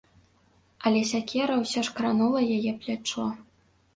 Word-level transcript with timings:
Але 0.89 1.01
сякера 1.09 1.57
ўсё 1.59 1.83
ж 1.89 1.93
кранула 1.99 2.41
яе 2.57 2.73
плячо. 2.81 3.29